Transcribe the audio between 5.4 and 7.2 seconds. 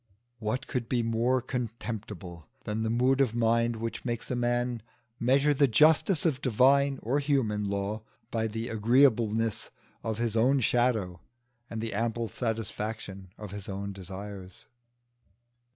the justice of divine or